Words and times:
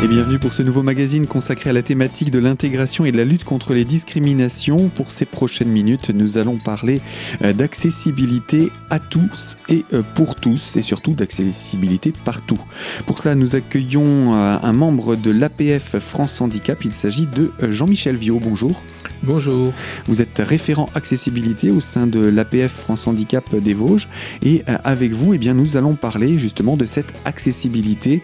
Et 0.00 0.06
bienvenue 0.06 0.38
pour 0.38 0.52
ce 0.52 0.62
nouveau 0.62 0.84
magazine 0.84 1.26
consacré 1.26 1.70
à 1.70 1.72
la 1.72 1.82
thématique 1.82 2.30
de 2.30 2.38
l'intégration 2.38 3.04
et 3.04 3.10
de 3.10 3.16
la 3.16 3.24
lutte 3.24 3.42
contre 3.42 3.74
les 3.74 3.84
discriminations. 3.84 4.90
Pour 4.90 5.10
ces 5.10 5.24
prochaines 5.24 5.70
minutes, 5.70 6.10
nous 6.10 6.38
allons 6.38 6.56
parler 6.56 7.00
euh, 7.42 7.52
d'accessibilité 7.52 8.70
à 8.90 9.00
tous 9.00 9.56
et 9.68 9.84
euh, 9.92 10.02
pour 10.14 10.36
tous 10.36 10.76
et 10.76 10.82
surtout 10.82 11.14
d'accessibilité 11.14 12.12
partout. 12.24 12.60
Pour 13.06 13.18
cela, 13.18 13.34
nous 13.34 13.56
accueillons 13.56 14.36
euh, 14.36 14.58
un 14.62 14.72
membre 14.72 15.16
de 15.16 15.32
l'APF 15.32 15.98
France 15.98 16.40
Handicap. 16.40 16.84
Il 16.84 16.92
s'agit 16.92 17.26
de 17.26 17.50
Jean-Michel 17.68 18.14
Viau. 18.14 18.38
Bonjour. 18.40 18.80
Bonjour. 19.24 19.72
Vous 20.06 20.22
êtes 20.22 20.38
référent 20.38 20.90
accessibilité 20.94 21.72
au 21.72 21.80
sein 21.80 22.06
de 22.06 22.20
l'APF 22.20 22.70
France 22.70 23.08
Handicap 23.08 23.52
des 23.52 23.74
Vosges 23.74 24.06
et 24.42 24.62
avec 24.84 25.10
vous, 25.10 25.34
eh 25.34 25.38
bien, 25.38 25.54
nous 25.54 25.76
allons 25.76 25.96
parler 25.96 26.38
justement 26.38 26.76
de 26.76 26.86
cette 26.86 27.12
accessibilité 27.24 28.22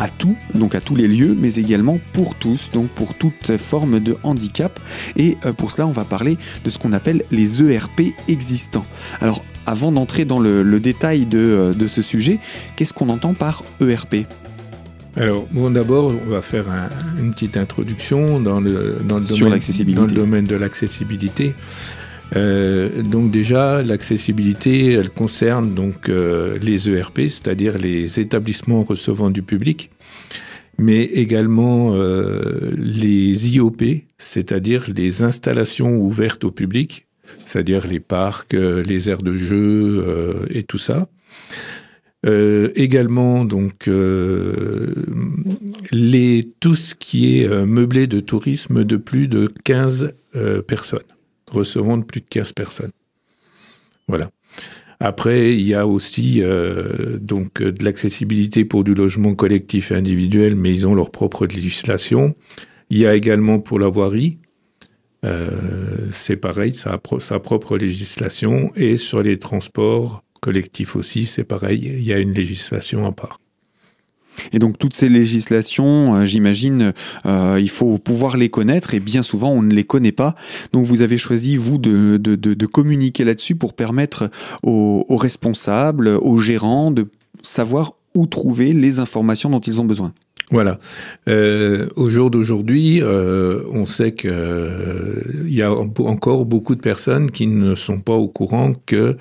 à 0.00 0.08
tout, 0.08 0.34
donc 0.54 0.74
à 0.74 0.80
tous 0.80 0.96
les 0.96 1.06
lieux, 1.06 1.36
mais 1.38 1.56
également 1.56 2.00
pour 2.14 2.34
tous, 2.34 2.70
donc 2.72 2.88
pour 2.88 3.14
toute 3.14 3.58
forme 3.58 4.00
de 4.00 4.16
handicap. 4.22 4.80
Et 5.16 5.36
euh, 5.44 5.52
pour 5.52 5.70
cela, 5.70 5.86
on 5.86 5.92
va 5.92 6.04
parler 6.04 6.38
de 6.64 6.70
ce 6.70 6.78
qu'on 6.78 6.94
appelle 6.94 7.22
les 7.30 7.62
ERP 7.62 8.14
existants. 8.26 8.86
Alors, 9.20 9.44
avant 9.66 9.92
d'entrer 9.92 10.24
dans 10.24 10.40
le, 10.40 10.80
détail 10.80 11.28
euh, 11.34 11.74
de, 11.74 11.86
ce 11.86 12.00
sujet, 12.00 12.38
qu'est-ce 12.76 12.94
qu'on 12.94 13.10
entend 13.10 13.34
par 13.34 13.62
ERP 13.80 14.26
alors, 15.16 15.44
bon, 15.50 15.72
d'abord, 15.72 16.14
on 16.24 16.30
va 16.30 16.40
faire 16.40 16.66
une 17.18 17.32
petite 17.32 17.56
introduction 17.56 18.38
dans 18.38 18.60
le, 18.60 18.98
dans 19.04 19.18
le, 19.18 19.24
domaine, 19.24 19.60
dans 19.92 20.06
le 20.06 20.12
domaine 20.12 20.46
de 20.46 20.54
l'accessibilité. 20.54 21.52
Euh, 22.36 23.02
donc 23.02 23.30
déjà, 23.30 23.82
l'accessibilité, 23.82 24.92
elle 24.92 25.10
concerne 25.10 25.74
donc 25.74 26.08
euh, 26.08 26.58
les 26.60 26.88
ERP, 26.90 27.22
c'est-à-dire 27.22 27.78
les 27.78 28.20
établissements 28.20 28.82
recevant 28.82 29.30
du 29.30 29.42
public, 29.42 29.90
mais 30.78 31.04
également 31.04 31.94
euh, 31.94 32.70
les 32.76 33.56
IOP, 33.56 33.82
c'est-à-dire 34.16 34.84
les 34.94 35.22
installations 35.22 35.98
ouvertes 35.98 36.44
au 36.44 36.50
public, 36.50 37.06
c'est-à-dire 37.44 37.86
les 37.86 38.00
parcs, 38.00 38.52
les 38.52 39.10
aires 39.10 39.22
de 39.22 39.34
jeu 39.34 40.46
et 40.50 40.62
tout 40.64 40.78
ça. 40.78 41.08
également 42.24 43.44
donc 43.44 43.88
les 45.92 46.52
tout 46.58 46.74
ce 46.74 46.94
qui 46.96 47.38
est 47.38 47.48
meublé 47.48 48.08
de 48.08 48.18
tourisme 48.20 48.84
de 48.84 48.96
plus 48.96 49.28
de 49.28 49.48
15 49.64 50.12
personnes 50.66 51.00
recevant 51.50 51.98
de 51.98 52.04
plus 52.04 52.20
de 52.20 52.26
15 52.28 52.52
personnes. 52.52 52.92
Voilà. 54.08 54.30
Après, 54.98 55.54
il 55.54 55.66
y 55.66 55.74
a 55.74 55.86
aussi 55.86 56.40
euh, 56.42 57.18
donc 57.18 57.62
de 57.62 57.84
l'accessibilité 57.84 58.66
pour 58.66 58.84
du 58.84 58.94
logement 58.94 59.34
collectif 59.34 59.92
et 59.92 59.94
individuel, 59.94 60.56
mais 60.56 60.70
ils 60.70 60.86
ont 60.86 60.94
leur 60.94 61.10
propre 61.10 61.46
législation. 61.46 62.34
Il 62.90 62.98
y 62.98 63.06
a 63.06 63.14
également 63.14 63.60
pour 63.60 63.78
la 63.78 63.88
voirie, 63.88 64.38
euh, 65.24 65.48
c'est 66.10 66.36
pareil, 66.36 66.74
ça 66.74 66.94
a 66.94 67.18
sa 67.18 67.38
propre 67.38 67.78
législation. 67.78 68.72
Et 68.76 68.96
sur 68.96 69.22
les 69.22 69.38
transports 69.38 70.22
collectifs 70.40 70.96
aussi, 70.96 71.24
c'est 71.24 71.44
pareil, 71.44 71.80
il 71.80 72.02
y 72.02 72.12
a 72.12 72.18
une 72.18 72.32
législation 72.32 73.06
à 73.06 73.12
part. 73.12 73.38
Et 74.52 74.58
donc 74.58 74.78
toutes 74.78 74.94
ces 74.94 75.08
législations, 75.08 76.14
euh, 76.14 76.24
j'imagine, 76.24 76.92
euh, 77.26 77.58
il 77.60 77.70
faut 77.70 77.98
pouvoir 77.98 78.36
les 78.36 78.48
connaître 78.48 78.94
et 78.94 79.00
bien 79.00 79.22
souvent 79.22 79.50
on 79.50 79.62
ne 79.62 79.74
les 79.74 79.84
connaît 79.84 80.12
pas. 80.12 80.34
Donc 80.72 80.84
vous 80.84 81.02
avez 81.02 81.18
choisi, 81.18 81.56
vous, 81.56 81.78
de, 81.78 82.16
de, 82.16 82.66
communiquer 82.66 83.24
là-dessus 83.24 83.56
pour 83.56 83.72
permettre 83.72 84.30
aux, 84.62 85.04
responsables, 85.16 86.08
aux 86.08 86.38
gérants 86.38 86.90
de 86.90 87.08
savoir 87.42 87.92
où 88.14 88.26
trouver 88.26 88.72
les 88.72 88.98
informations 88.98 89.50
dont 89.50 89.60
ils 89.60 89.80
ont 89.80 89.84
besoin. 89.84 90.12
Voilà. 90.50 90.78
Euh, 91.28 91.88
au 91.96 92.08
jour 92.08 92.30
d'aujourd'hui, 92.30 93.02
on 93.02 93.84
sait 93.84 94.12
qu'il 94.12 94.30
euh, 94.32 95.22
y 95.46 95.62
a 95.62 95.72
encore 95.72 96.44
beaucoup 96.44 96.74
de 96.74 96.80
personnes 96.80 97.30
qui 97.30 97.46
ne 97.46 97.74
sont 97.74 98.00
pas 98.00 98.14
au 98.14 98.28
courant 98.28 98.72
que 98.86 99.16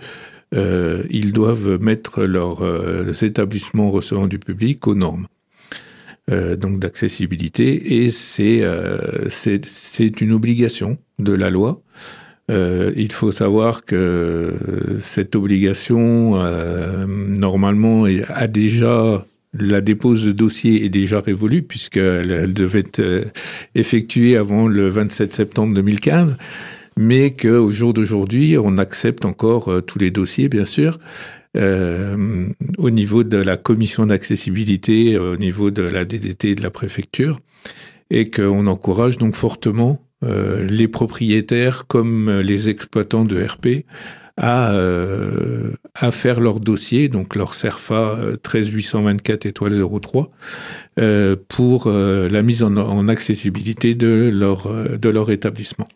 euh, 0.55 1.03
ils 1.09 1.31
doivent 1.31 1.81
mettre 1.81 2.23
leurs 2.23 2.63
euh, 2.63 3.11
établissements 3.21 3.91
recevant 3.91 4.27
du 4.27 4.39
public 4.39 4.87
aux 4.87 4.95
normes. 4.95 5.27
Euh, 6.31 6.55
donc 6.55 6.79
d'accessibilité 6.79 8.03
et 8.03 8.11
c'est 8.11 8.63
c'est 9.27 10.21
une 10.21 10.31
obligation 10.31 10.97
de 11.17 11.33
la 11.33 11.49
loi. 11.49 11.81
il 12.49 13.11
faut 13.11 13.31
savoir 13.31 13.83
que 13.83 14.53
cette 14.99 15.35
obligation 15.35 16.37
normalement 17.07 18.05
a 18.27 18.47
déjà 18.47 19.25
la 19.53 19.81
dépose 19.81 20.25
de 20.25 20.31
dossier 20.31 20.85
est 20.85 20.89
déjà 20.89 21.19
révolue 21.19 21.63
puisqu'elle 21.63 22.31
elle 22.31 22.53
devait 22.53 22.79
être 22.79 23.31
effectuée 23.73 24.37
avant 24.37 24.67
le 24.67 24.87
27 24.87 25.33
septembre 25.33 25.73
2015 25.73 26.37
mais 26.99 27.31
qu'au 27.31 27.69
jour 27.69 27.93
d'aujourd'hui, 27.93 28.57
on 28.61 28.77
accepte 28.77 29.23
encore 29.23 29.69
euh, 29.69 29.79
tous 29.79 29.99
les 29.99 30.11
dossiers, 30.11 30.49
bien 30.49 30.65
sûr, 30.65 30.99
euh, 31.55 32.49
au 32.77 32.89
niveau 32.89 33.23
de 33.23 33.37
la 33.37 33.55
commission 33.55 34.05
d'accessibilité, 34.05 35.17
au 35.17 35.37
niveau 35.37 35.71
de 35.71 35.81
la 35.81 36.03
DDT 36.03 36.49
et 36.49 36.55
de 36.55 36.61
la 36.61 36.71
préfecture, 36.71 37.39
et 38.09 38.29
qu'on 38.29 38.67
encourage 38.67 39.17
donc 39.17 39.35
fortement 39.35 40.01
euh, 40.25 40.67
les 40.67 40.89
propriétaires 40.89 41.87
comme 41.87 42.41
les 42.41 42.69
exploitants 42.69 43.23
de 43.23 43.41
RP 43.41 43.85
à, 44.35 44.71
euh, 44.71 45.71
à 45.95 46.11
faire 46.11 46.41
leur 46.41 46.59
dossier, 46.59 47.07
donc 47.07 47.37
leur 47.37 47.53
CERFA 47.53 48.17
13824 48.43 49.45
étoile 49.45 49.73
03, 50.01 50.29
euh, 50.99 51.37
pour 51.47 51.87
euh, 51.87 52.27
la 52.27 52.41
mise 52.41 52.61
en, 52.63 52.75
en, 52.75 53.07
accessibilité 53.07 53.95
de 53.95 54.29
leur, 54.33 54.67
de 54.97 55.09
leur 55.09 55.31
établissement. 55.31 55.87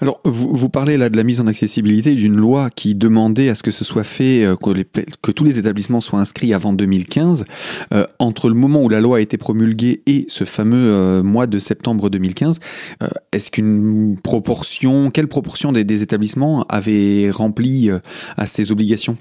Alors, 0.00 0.20
vous, 0.24 0.54
vous, 0.54 0.68
parlez 0.68 0.96
là 0.96 1.08
de 1.08 1.16
la 1.16 1.22
mise 1.22 1.40
en 1.40 1.46
accessibilité 1.46 2.14
d'une 2.14 2.36
loi 2.36 2.70
qui 2.70 2.94
demandait 2.94 3.48
à 3.48 3.54
ce 3.54 3.62
que 3.62 3.70
ce 3.70 3.84
soit 3.84 4.04
fait, 4.04 4.44
euh, 4.44 4.56
que, 4.56 4.70
les, 4.70 4.86
que 5.22 5.30
tous 5.30 5.44
les 5.44 5.58
établissements 5.58 6.00
soient 6.00 6.20
inscrits 6.20 6.54
avant 6.54 6.72
2015. 6.72 7.44
Euh, 7.92 8.06
entre 8.18 8.48
le 8.48 8.54
moment 8.54 8.82
où 8.82 8.88
la 8.88 9.00
loi 9.00 9.18
a 9.18 9.20
été 9.20 9.36
promulguée 9.36 10.02
et 10.06 10.26
ce 10.28 10.44
fameux 10.44 10.92
euh, 10.92 11.22
mois 11.22 11.46
de 11.46 11.58
septembre 11.58 12.10
2015, 12.10 12.60
euh, 13.02 13.08
est-ce 13.32 13.50
qu'une 13.50 14.16
proportion, 14.22 15.10
quelle 15.10 15.28
proportion 15.28 15.72
des, 15.72 15.84
des 15.84 16.02
établissements 16.02 16.64
avaient 16.68 17.30
rempli 17.30 17.90
à 18.36 18.46
ces 18.46 18.72
obligations? 18.72 19.16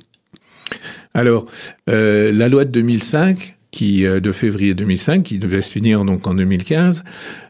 Alors, 1.14 1.46
la 1.88 2.48
loi 2.50 2.66
de 2.66 2.72
2005 2.72 3.56
qui 3.72 4.06
euh, 4.06 4.20
de 4.20 4.32
février 4.32 4.74
2005, 4.74 5.24
qui 5.24 5.40
devait 5.40 5.62
se 5.62 5.72
finir 5.72 6.04
donc 6.06 6.26
en 6.28 6.34
2015, 6.34 7.04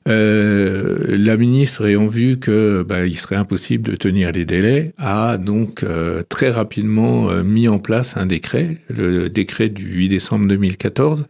euh, 0.08 1.06
la 1.10 1.38
ministre 1.38 1.88
ayant 1.88 2.08
vu 2.08 2.40
que 2.40 2.84
bah, 2.88 3.06
il 3.06 3.16
serait 3.16 3.36
impossible 3.36 3.92
de 3.92 3.96
tenir 3.96 4.32
les 4.32 4.46
délais, 4.46 4.94
a 4.98 5.38
donc 5.38 5.84
euh, 5.84 6.22
très 6.28 6.50
rapidement 6.50 7.30
euh, 7.30 7.44
mis 7.44 7.68
en 7.68 7.80
place 7.80 8.18
un 8.18 8.26
décret, 8.26 8.78
le 8.90 9.30
décret 9.30 9.70
du 9.70 9.86
8 9.86 10.10
décembre 10.10 10.48
2014. 10.48 11.28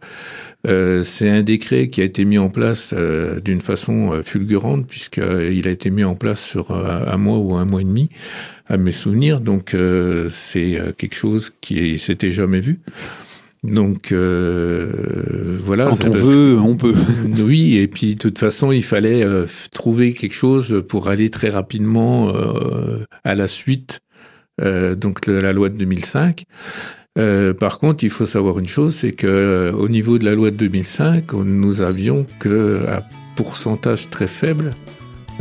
C'est 1.02 1.30
un 1.30 1.40
décret 1.40 1.88
qui 1.88 2.02
a 2.02 2.04
été 2.04 2.26
mis 2.26 2.36
en 2.36 2.50
place 2.50 2.94
d'une 3.42 3.62
façon 3.62 4.20
fulgurante 4.22 4.86
puisqu'il 4.86 5.66
a 5.66 5.70
été 5.70 5.88
mis 5.88 6.04
en 6.04 6.14
place 6.14 6.44
sur 6.44 6.70
un 6.70 7.16
mois 7.16 7.38
ou 7.38 7.54
un 7.54 7.64
mois 7.64 7.80
et 7.80 7.84
demi 7.84 8.10
à 8.66 8.76
mes 8.76 8.92
souvenirs. 8.92 9.40
Donc 9.40 9.74
c'est 10.28 10.78
quelque 10.98 11.14
chose 11.14 11.50
qui 11.62 11.96
s'était 11.96 12.30
jamais 12.30 12.60
vu. 12.60 12.80
Donc 13.62 14.12
euh, 14.12 14.90
voilà. 15.62 15.86
Quand 15.86 16.06
on 16.06 16.10
veut, 16.10 16.58
on 16.58 16.76
peut. 16.76 16.94
oui, 17.38 17.76
et 17.76 17.88
puis 17.88 18.14
de 18.14 18.20
toute 18.20 18.38
façon, 18.38 18.72
il 18.72 18.84
fallait 18.84 19.22
euh, 19.22 19.46
trouver 19.70 20.14
quelque 20.14 20.34
chose 20.34 20.82
pour 20.88 21.08
aller 21.08 21.28
très 21.28 21.50
rapidement 21.50 22.34
euh, 22.34 23.04
à 23.24 23.34
la 23.34 23.46
suite. 23.46 24.00
Euh, 24.62 24.94
donc 24.94 25.26
la 25.26 25.52
loi 25.52 25.68
de 25.68 25.76
2005. 25.76 26.44
par 27.58 27.78
contre, 27.78 28.04
il 28.04 28.10
faut 28.10 28.26
savoir 28.26 28.58
une 28.58 28.68
chose, 28.68 28.94
c'est 28.94 29.12
que 29.12 29.72
au 29.76 29.88
niveau 29.88 30.18
de 30.18 30.24
la 30.24 30.34
loi 30.34 30.50
de 30.50 30.56
2005, 30.56 31.32
nous 31.32 31.82
avions 31.82 32.26
que 32.38 32.82
un 32.88 33.02
pourcentage 33.36 34.08
très 34.08 34.26
faible 34.26 34.74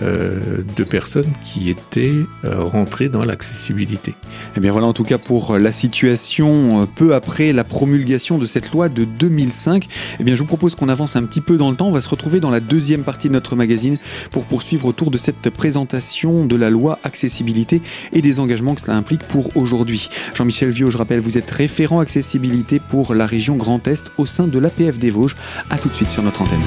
de 0.01 0.83
personnes 0.83 1.31
qui 1.41 1.69
étaient 1.69 2.25
euh, 2.45 2.63
rentrées 2.63 3.09
dans 3.09 3.23
l'accessibilité. 3.23 4.15
Eh 4.55 4.59
bien 4.59 4.71
voilà 4.71 4.87
en 4.87 4.93
tout 4.93 5.03
cas 5.03 5.17
pour 5.17 5.57
la 5.57 5.71
situation 5.71 6.83
euh, 6.83 6.85
peu 6.85 7.13
après 7.15 7.53
la 7.53 7.63
promulgation 7.63 8.37
de 8.37 8.45
cette 8.45 8.71
loi 8.71 8.89
de 8.89 9.03
2005. 9.03 9.87
Eh 10.19 10.23
bien 10.23 10.35
je 10.35 10.39
vous 10.39 10.47
propose 10.47 10.75
qu'on 10.75 10.89
avance 10.89 11.15
un 11.15 11.23
petit 11.23 11.41
peu 11.41 11.57
dans 11.57 11.69
le 11.69 11.75
temps. 11.75 11.87
On 11.87 11.91
va 11.91 12.01
se 12.01 12.09
retrouver 12.09 12.39
dans 12.39 12.49
la 12.49 12.59
deuxième 12.59 13.03
partie 13.03 13.27
de 13.27 13.33
notre 13.33 13.55
magazine 13.55 13.97
pour 14.31 14.45
poursuivre 14.45 14.85
autour 14.85 15.11
de 15.11 15.17
cette 15.17 15.49
présentation 15.49 16.45
de 16.45 16.55
la 16.55 16.69
loi 16.69 16.99
accessibilité 17.03 17.81
et 18.13 18.21
des 18.21 18.39
engagements 18.39 18.75
que 18.75 18.81
cela 18.81 18.97
implique 18.97 19.23
pour 19.23 19.55
aujourd'hui. 19.57 20.09
Jean-Michel 20.33 20.69
Viau, 20.69 20.89
je 20.89 20.97
rappelle, 20.97 21.19
vous 21.19 21.37
êtes 21.37 21.51
référent 21.51 21.99
accessibilité 21.99 22.79
pour 22.79 23.13
la 23.13 23.25
région 23.25 23.55
Grand 23.55 23.85
Est 23.87 24.11
au 24.17 24.25
sein 24.25 24.47
de 24.47 24.59
l'APF 24.59 24.97
des 24.97 25.09
Vosges. 25.09 25.35
A 25.69 25.77
tout 25.77 25.89
de 25.89 25.95
suite 25.95 26.09
sur 26.09 26.23
notre 26.23 26.41
antenne. 26.41 26.59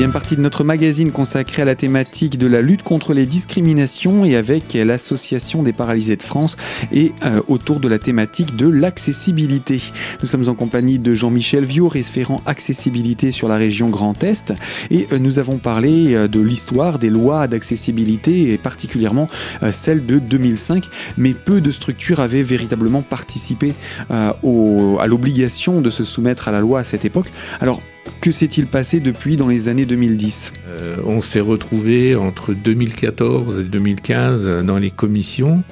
Deuxième 0.00 0.12
partie 0.12 0.36
de 0.36 0.40
notre 0.40 0.64
magazine 0.64 1.12
consacrée 1.12 1.60
à 1.60 1.66
la 1.66 1.74
thématique 1.74 2.38
de 2.38 2.46
la 2.46 2.62
lutte 2.62 2.82
contre 2.82 3.12
les 3.12 3.26
discriminations 3.26 4.24
et 4.24 4.34
avec 4.34 4.72
l'association 4.72 5.62
des 5.62 5.74
paralysés 5.74 6.16
de 6.16 6.22
France 6.22 6.56
et 6.90 7.12
euh, 7.22 7.42
autour 7.48 7.80
de 7.80 7.88
la 7.88 7.98
thématique 7.98 8.56
de 8.56 8.66
l'accessibilité. 8.66 9.78
Nous 10.22 10.26
sommes 10.26 10.48
en 10.48 10.54
compagnie 10.54 10.98
de 10.98 11.12
Jean-Michel 11.12 11.66
Viau, 11.66 11.86
référent 11.86 12.40
accessibilité 12.46 13.30
sur 13.30 13.46
la 13.46 13.58
région 13.58 13.90
Grand 13.90 14.24
Est 14.24 14.54
et 14.90 15.06
euh, 15.12 15.18
nous 15.18 15.38
avons 15.38 15.58
parlé 15.58 16.14
euh, 16.14 16.28
de 16.28 16.40
l'histoire 16.40 16.98
des 16.98 17.10
lois 17.10 17.46
d'accessibilité 17.46 18.54
et 18.54 18.56
particulièrement 18.56 19.28
celle 19.70 20.06
de 20.06 20.18
2005 20.18 20.88
mais 21.18 21.34
peu 21.34 21.60
de 21.60 21.70
structures 21.70 22.20
avaient 22.20 22.40
véritablement 22.40 23.02
participé 23.02 23.74
à 24.08 24.34
l'obligation 25.06 25.82
de 25.82 25.90
se 25.90 26.04
soumettre 26.04 26.48
à 26.48 26.52
la 26.52 26.60
loi 26.60 26.80
à 26.80 26.84
cette 26.84 27.04
époque. 27.04 27.30
Alors 27.60 27.80
que 28.20 28.30
s'est-il 28.30 28.66
passé 28.66 29.00
depuis 29.00 29.36
dans 29.36 29.48
les 29.48 29.68
années 29.68 29.86
2010 29.86 30.52
euh, 30.68 30.96
On 31.06 31.20
s'est 31.20 31.40
retrouvé 31.40 32.16
entre 32.16 32.52
2014 32.52 33.60
et 33.60 33.64
2015 33.64 34.64
dans 34.64 34.78
les 34.78 34.90
commissions. 34.90 35.62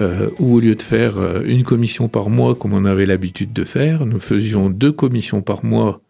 Euh, 0.00 0.30
où 0.38 0.56
au 0.56 0.60
lieu 0.60 0.76
de 0.76 0.82
faire 0.82 1.18
euh, 1.18 1.42
une 1.44 1.64
commission 1.64 2.06
par 2.06 2.30
mois 2.30 2.54
comme 2.54 2.72
on 2.72 2.84
avait 2.84 3.06
l'habitude 3.06 3.52
de 3.52 3.64
faire, 3.64 4.06
nous 4.06 4.20
faisions 4.20 4.70
deux 4.70 4.92
commissions 4.92 5.42
par 5.42 5.64
mois 5.64 6.00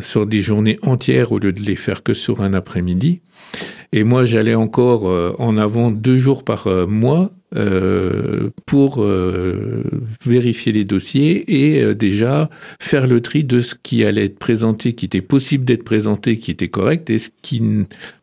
sur 0.00 0.26
des 0.26 0.40
journées 0.40 0.80
entières 0.82 1.30
au 1.30 1.38
lieu 1.38 1.52
de 1.52 1.60
les 1.60 1.76
faire 1.76 2.02
que 2.02 2.12
sur 2.12 2.42
un 2.42 2.52
après-midi. 2.54 3.20
Et 3.92 4.02
moi, 4.02 4.24
j'allais 4.24 4.56
encore 4.56 5.04
en 5.38 5.56
avant 5.56 5.92
deux 5.92 6.16
jours 6.16 6.42
par 6.42 6.66
mois 6.88 7.30
euh, 7.56 8.50
pour 8.66 9.02
euh, 9.02 9.82
vérifier 10.26 10.72
les 10.72 10.84
dossiers 10.84 11.44
et 11.48 11.82
euh, 11.82 11.94
déjà 11.94 12.50
faire 12.78 13.06
le 13.06 13.20
tri 13.20 13.44
de 13.44 13.60
ce 13.60 13.74
qui 13.82 14.04
allait 14.04 14.26
être 14.26 14.38
présenté, 14.38 14.92
qui 14.92 15.06
était 15.06 15.22
possible 15.22 15.64
d'être 15.64 15.84
présenté, 15.84 16.36
qui 16.36 16.50
était 16.50 16.68
correct, 16.68 17.08
et 17.08 17.16
ce 17.16 17.30
qui 17.40 17.62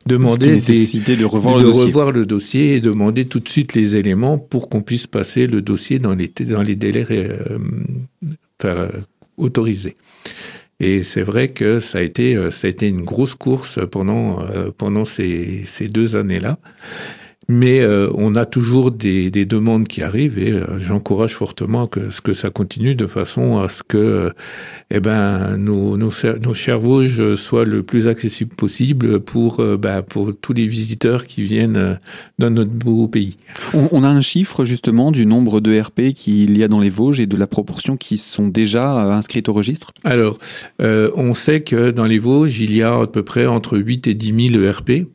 demandait 0.06 0.57
de, 0.57 1.25
revoir, 1.25 1.57
de 1.57 1.63
le 1.63 1.69
revoir, 1.69 2.12
le 2.12 2.27
dossier 2.27 2.75
et 2.75 2.80
demander 2.80 3.25
tout 3.25 3.39
de 3.39 3.50
suite 3.50 3.74
les 3.74 3.95
éléments 3.95 4.38
pour 4.38 4.69
qu'on 4.69 4.81
puisse 4.81 5.07
passer 5.07 5.47
le 5.47 5.63
dossier 5.63 5.97
dans 5.97 6.13
les, 6.13 6.27
dans 6.27 6.62
les 6.62 6.75
délais 6.75 7.06
autorisés. 9.38 9.95
Et 10.80 11.01
c'est 11.01 11.24
vrai 11.24 11.47
que 11.47 11.80
ça 11.80 12.00
a 12.00 12.01
été, 12.01 12.38
ça 12.51 12.68
a 12.68 12.69
été 12.69 12.88
une 12.88 13.03
grosse 13.03 13.33
course 13.33 13.80
pendant, 13.91 14.39
pendant 14.77 15.06
ces, 15.06 15.62
ces 15.65 15.88
deux 15.88 16.18
années-là. 16.18 16.59
Mais 17.50 17.81
euh, 17.81 18.10
on 18.16 18.36
a 18.36 18.45
toujours 18.45 18.92
des, 18.92 19.30
des, 19.30 19.45
demandes 19.45 19.88
qui 19.88 20.01
arrivent 20.01 20.40
et 20.40 20.51
euh, 20.51 20.78
j'encourage 20.78 21.36
fortement 21.36 21.88
que, 21.88 22.00
que 22.22 22.34
ça 22.34 22.50
continue 22.50 22.95
de 22.95 23.06
façon 23.07 23.57
à 23.57 23.68
ce 23.68 23.84
que 23.84 24.31
eh 24.92 25.00
ben, 25.00 25.57
nos, 25.57 25.98
nos, 25.98 26.12
nos 26.42 26.54
chers 26.54 26.80
Vosges 26.80 27.36
soient 27.36 27.66
le 27.66 27.84
plus 27.84 28.07
accessibles 28.07 28.56
possible 28.56 29.19
pour, 29.19 29.60
euh, 29.60 29.78
ben, 29.78 30.01
pour 30.01 30.31
tous 30.40 30.54
les 30.54 30.68
visiteurs 30.68 31.28
qui 31.28 31.42
viennent 31.42 32.00
dans 32.40 32.50
notre 32.50 32.72
beau 32.72 33.07
pays. 33.07 33.36
On, 33.74 33.90
on, 33.92 34.04
a 34.04 34.07
un 34.07 34.22
chiffre 34.22 34.63
justement 34.63 35.12
du 35.12 35.25
nombre 35.25 35.60
de 35.60 35.80
RP 35.80 36.13
qu'il 36.16 36.57
y 36.57 36.63
a 36.63 36.69
dans 36.69 36.80
les 36.80 36.90
Vosges 36.90 37.19
et 37.19 37.25
de 37.25 37.38
la 37.38 37.48
proportion 37.48 37.98
qui 37.98 38.18
sont 38.18 38.48
déjà 38.48 38.92
inscrites 39.13 39.50
au 39.50 39.54
registre? 39.54 39.92
Alors, 40.04 40.38
on 40.80 41.34
sait 41.34 41.62
que 41.62 41.92
dans 41.92 42.06
les 42.06 42.19
Vosges, 42.19 42.62
il 42.62 42.75
y 42.75 42.84
a 42.84 43.01
à 43.01 43.07
peu 43.07 43.24
près 43.24 43.45
entre 43.45 43.78
8 43.78 44.07
et 44.07 44.13
10 44.13 44.51
000 44.54 44.63
ERP 44.63 45.07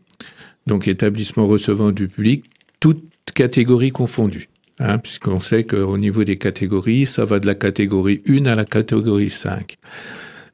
donc 0.69 0.87
établissement 0.87 1.47
recevant 1.47 1.91
du 1.91 2.07
public, 2.07 2.45
toutes 2.79 3.03
catégories 3.35 3.91
confondues. 3.91 4.49
Hein, 4.81 4.99
puisqu'on 4.99 5.41
sait 5.41 5.65
qu'au 5.65 5.97
niveau 5.97 6.23
des 6.23 6.39
catégories, 6.39 7.05
ça 7.05 7.25
va 7.25 7.41
de 7.41 7.49
la 7.49 7.57
catégorie 7.57 8.23
1 8.29 8.47
à 8.47 8.55
la 8.55 8.65
catégorie 8.65 9.31
5. 9.31 9.77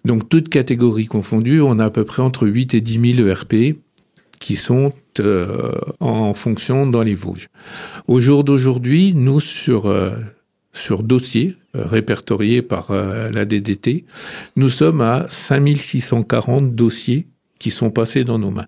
Donc 0.07 0.31
toutes 0.31 0.49
catégories 0.49 1.07
confondues, 1.07 1.61
on 1.61 1.79
a 1.79 1.85
à 1.85 1.91
peu 1.91 2.05
près 2.05 2.23
entre 2.23 2.47
8 2.47 2.73
et 2.73 2.81
10 2.81 3.17
000 3.17 3.29
ERP 3.29 3.77
qui 4.41 4.57
sont 4.57 4.93
euh, 5.21 5.73
en 6.01 6.33
fonction 6.35 6.87
dans 6.87 7.03
les 7.03 7.15
Vosges. 7.15 7.49
Au 8.09 8.19
jour 8.19 8.45
d'aujourd'hui, 8.45 9.13
nous, 9.15 9.41
sur, 9.41 9.87
euh, 9.87 10.11
sur 10.73 11.03
dossier 11.03 11.57
euh, 11.77 11.85
répertorié 11.85 12.63
par 12.63 12.93
la 12.93 13.45
DDT, 13.45 14.05
nous 14.57 14.69
sommes 14.69 15.01
à 15.03 15.27
5640 15.29 16.75
dossiers 16.75 17.27
qui 17.59 17.71
sont 17.71 17.91
passés 17.91 18.25
dans 18.25 18.39
nos 18.39 18.51
mains. 18.51 18.67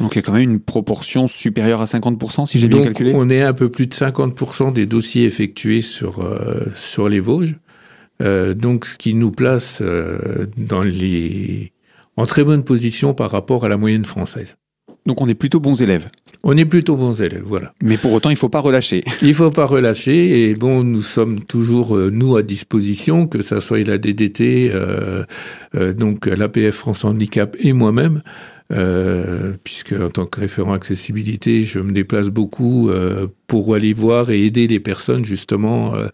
Donc 0.00 0.14
il 0.14 0.16
y 0.16 0.18
a 0.18 0.22
quand 0.22 0.32
même 0.32 0.50
une 0.50 0.60
proportion 0.60 1.26
supérieure 1.26 1.80
à 1.80 1.84
50% 1.84 2.46
si 2.46 2.58
j'ai 2.58 2.68
bien 2.68 2.82
calculé. 2.82 3.12
On 3.14 3.30
est 3.30 3.42
à 3.42 3.48
un 3.48 3.52
peu 3.52 3.70
plus 3.70 3.86
de 3.86 3.94
50% 3.94 4.72
des 4.72 4.86
dossiers 4.86 5.24
effectués 5.24 5.80
sur 5.80 6.20
euh, 6.20 6.66
sur 6.74 7.08
les 7.08 7.20
Vosges. 7.20 7.56
Euh, 8.22 8.54
donc 8.54 8.86
ce 8.86 8.96
qui 8.96 9.14
nous 9.14 9.30
place 9.30 9.80
euh, 9.82 10.44
dans 10.56 10.82
les 10.82 11.72
en 12.16 12.24
très 12.24 12.44
bonne 12.44 12.64
position 12.64 13.14
par 13.14 13.30
rapport 13.30 13.64
à 13.64 13.68
la 13.68 13.76
moyenne 13.76 14.04
française. 14.04 14.56
Donc 15.04 15.20
on 15.20 15.28
est 15.28 15.34
plutôt 15.34 15.60
bons 15.60 15.80
élèves. 15.82 16.08
On 16.48 16.56
est 16.56 16.64
plutôt 16.64 16.96
bons 16.96 17.22
élèves, 17.22 17.42
voilà. 17.44 17.72
Mais 17.82 17.96
pour 17.96 18.12
autant, 18.12 18.30
il 18.30 18.36
faut 18.36 18.48
pas 18.48 18.60
relâcher. 18.60 19.02
Il 19.20 19.34
faut 19.34 19.50
pas 19.50 19.66
relâcher 19.66 20.48
et 20.48 20.54
bon, 20.54 20.84
nous 20.84 21.02
sommes 21.02 21.40
toujours 21.40 21.96
nous 21.96 22.36
à 22.36 22.44
disposition, 22.44 23.26
que 23.26 23.42
ça 23.42 23.60
soit 23.60 23.84
la 23.84 23.98
DDT, 23.98 24.70
euh, 24.72 25.24
donc 25.92 26.26
l'APF 26.26 26.76
France 26.76 27.04
Handicap 27.04 27.56
et 27.58 27.72
moi-même. 27.72 28.22
Euh, 28.72 29.52
puisque 29.62 29.92
en 29.92 30.10
tant 30.10 30.26
que 30.26 30.40
référent 30.40 30.72
accessibilité, 30.72 31.62
je 31.62 31.78
me 31.78 31.92
déplace 31.92 32.30
beaucoup 32.30 32.90
euh, 32.90 33.28
pour 33.46 33.74
aller 33.76 33.92
voir 33.92 34.30
et 34.30 34.44
aider 34.44 34.66
les 34.66 34.80
personnes 34.80 35.24
justement 35.24 35.94
euh, 35.94 36.06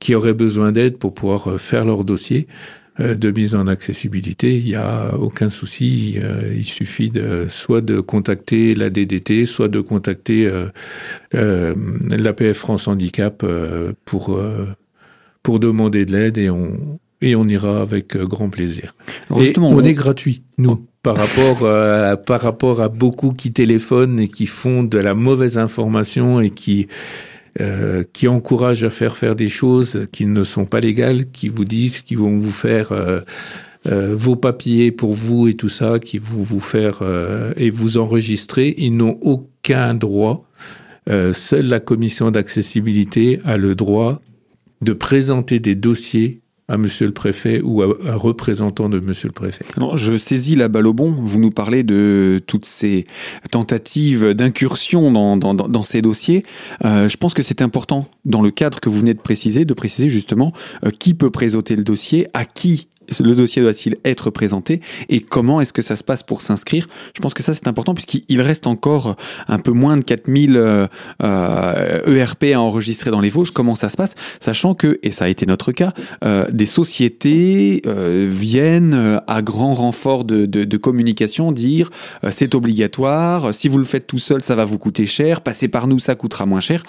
qui 0.00 0.16
auraient 0.16 0.34
besoin 0.34 0.72
d'aide 0.72 0.98
pour 0.98 1.14
pouvoir 1.14 1.46
euh, 1.48 1.58
faire 1.58 1.84
leur 1.84 2.04
dossier 2.04 2.48
euh, 2.48 2.89
de 3.00 3.30
mise 3.30 3.54
en 3.54 3.66
accessibilité. 3.66 4.56
Il 4.58 4.64
n'y 4.66 4.74
a 4.74 5.14
aucun 5.18 5.50
souci. 5.50 6.18
il 6.54 6.64
suffit 6.64 7.10
de 7.10 7.46
soit 7.48 7.80
de 7.80 8.00
contacter 8.00 8.74
la 8.74 8.90
DDT, 8.90 9.46
soit 9.46 9.68
de 9.68 9.80
contacter 9.80 10.50
l'APF 11.32 12.56
France 12.56 12.88
Handicap 12.88 13.44
pour 14.04 14.40
pour 15.42 15.58
demander 15.58 16.04
de 16.04 16.12
l'aide 16.12 16.38
et 16.38 16.50
on 16.50 16.98
et 17.22 17.36
on 17.36 17.44
ira 17.44 17.80
avec 17.80 18.16
grand 18.16 18.48
plaisir. 18.48 18.94
et 19.38 19.52
on 19.58 19.82
est 19.82 19.94
gratuit, 19.94 20.42
nous 20.58 20.86
par 21.02 21.16
rapport 21.16 21.66
à, 21.66 22.16
par 22.16 22.40
rapport 22.40 22.82
à 22.82 22.88
beaucoup 22.88 23.32
qui 23.32 23.52
téléphonent 23.52 24.20
et 24.20 24.28
qui 24.28 24.46
font 24.46 24.82
de 24.82 24.98
la 24.98 25.14
mauvaise 25.14 25.56
information 25.58 26.40
et 26.40 26.50
qui 26.50 26.88
euh, 27.58 28.04
qui 28.12 28.28
encouragent 28.28 28.84
à 28.84 28.90
faire 28.90 29.16
faire 29.16 29.34
des 29.34 29.48
choses 29.48 30.06
qui 30.12 30.26
ne 30.26 30.44
sont 30.44 30.66
pas 30.66 30.78
légales, 30.78 31.32
qui 31.32 31.48
vous 31.48 31.64
disent 31.64 32.00
qu'ils 32.00 32.18
vont 32.18 32.38
vous 32.38 32.52
faire 32.52 32.92
euh, 32.92 33.20
euh, 33.88 34.14
vos 34.14 34.36
papiers 34.36 34.92
pour 34.92 35.14
vous 35.14 35.48
et 35.48 35.54
tout 35.54 35.68
ça, 35.68 35.98
qui 35.98 36.18
vont 36.18 36.42
vous 36.42 36.60
faire 36.60 37.02
et 37.56 37.70
vous 37.70 37.98
enregistrer, 37.98 38.74
ils 38.78 38.94
n'ont 38.94 39.18
aucun 39.20 39.94
droit. 39.94 40.46
Seule 41.32 41.66
la 41.66 41.80
commission 41.80 42.30
d'accessibilité 42.30 43.40
a 43.44 43.56
le 43.56 43.74
droit 43.74 44.20
de 44.80 44.92
présenter 44.92 45.58
des 45.58 45.74
dossiers 45.74 46.39
à 46.70 46.78
monsieur 46.78 47.06
le 47.06 47.12
préfet 47.12 47.60
ou 47.62 47.82
à 47.82 47.88
un 48.06 48.14
représentant 48.14 48.88
de 48.88 49.00
monsieur 49.00 49.28
le 49.28 49.32
préfet. 49.32 49.64
Alors, 49.76 49.96
je 49.96 50.16
saisis 50.16 50.54
la 50.54 50.68
balle 50.68 50.86
au 50.86 50.94
bon. 50.94 51.10
Vous 51.10 51.40
nous 51.40 51.50
parlez 51.50 51.82
de 51.82 52.40
toutes 52.46 52.64
ces 52.64 53.04
tentatives 53.50 54.34
d'incursion 54.34 55.10
dans, 55.10 55.82
ces 55.82 56.00
dossiers. 56.00 56.44
Euh, 56.84 57.08
je 57.08 57.16
pense 57.16 57.34
que 57.34 57.42
c'est 57.42 57.60
important, 57.60 58.08
dans 58.24 58.40
le 58.40 58.50
cadre 58.50 58.78
que 58.80 58.88
vous 58.88 59.00
venez 59.00 59.14
de 59.14 59.20
préciser, 59.20 59.64
de 59.64 59.74
préciser 59.74 60.08
justement 60.08 60.52
euh, 60.84 60.90
qui 60.90 61.14
peut 61.14 61.30
présenter 61.30 61.74
le 61.74 61.82
dossier, 61.82 62.28
à 62.34 62.44
qui 62.44 62.88
le 63.20 63.34
dossier 63.34 63.62
doit-il 63.62 63.96
être 64.04 64.30
présenté 64.30 64.80
et 65.08 65.20
comment 65.20 65.60
est-ce 65.60 65.72
que 65.72 65.82
ça 65.82 65.96
se 65.96 66.04
passe 66.04 66.22
pour 66.22 66.42
s'inscrire? 66.42 66.86
Je 67.14 67.20
pense 67.20 67.34
que 67.34 67.42
ça 67.42 67.54
c'est 67.54 67.66
important 67.66 67.94
puisqu'il 67.94 68.40
reste 68.40 68.66
encore 68.66 69.16
un 69.48 69.58
peu 69.58 69.72
moins 69.72 69.96
de 69.96 70.04
4000 70.04 70.56
euh, 70.56 70.86
ERP 72.06 72.44
à 72.54 72.60
enregistrer 72.60 73.10
dans 73.10 73.20
les 73.20 73.30
Vosges. 73.30 73.50
Comment 73.50 73.74
ça 73.74 73.88
se 73.88 73.96
passe? 73.96 74.14
Sachant 74.38 74.74
que, 74.74 74.98
et 75.02 75.10
ça 75.10 75.24
a 75.24 75.28
été 75.28 75.46
notre 75.46 75.72
cas, 75.72 75.92
euh, 76.24 76.46
des 76.50 76.66
sociétés 76.66 77.82
euh, 77.86 78.26
viennent 78.28 78.94
euh, 78.94 79.18
à 79.26 79.42
grand 79.42 79.72
renfort 79.72 80.24
de, 80.24 80.46
de, 80.46 80.76
communication 80.76 81.52
dire 81.52 81.90
euh, 82.24 82.30
c'est 82.32 82.54
obligatoire, 82.54 83.54
si 83.54 83.68
vous 83.68 83.78
le 83.78 83.84
faites 83.84 84.06
tout 84.06 84.18
seul 84.18 84.42
ça 84.42 84.54
va 84.54 84.64
vous 84.64 84.78
coûter 84.78 85.06
cher, 85.06 85.40
passez 85.40 85.68
par 85.68 85.86
nous 85.86 85.98
ça 85.98 86.14
coûtera 86.14 86.46
moins 86.46 86.60
cher. 86.60 86.82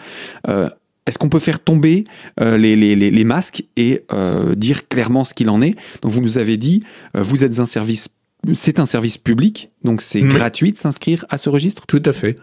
Est-ce 1.07 1.17
qu'on 1.17 1.29
peut 1.29 1.39
faire 1.39 1.59
tomber 1.59 2.03
euh, 2.39 2.57
les, 2.57 2.75
les, 2.75 2.95
les, 2.95 3.23
masques 3.23 3.63
et 3.75 4.05
euh, 4.13 4.53
dire 4.53 4.87
clairement 4.87 5.25
ce 5.25 5.33
qu'il 5.33 5.49
en 5.49 5.61
est? 5.61 5.75
Donc 6.01 6.11
vous 6.11 6.21
nous 6.21 6.37
avez 6.37 6.57
dit, 6.57 6.83
euh, 7.15 7.23
vous 7.23 7.43
êtes 7.43 7.57
un 7.57 7.65
service, 7.65 8.09
c'est 8.53 8.79
un 8.79 8.85
service 8.85 9.17
public, 9.17 9.71
donc 9.83 10.01
c'est 10.01 10.21
mmh. 10.21 10.29
gratuit 10.29 10.71
de 10.71 10.77
s'inscrire 10.77 11.25
à 11.29 11.39
ce 11.39 11.49
registre? 11.49 11.87
Tout 11.87 12.03
à 12.05 12.13
fait, 12.13 12.35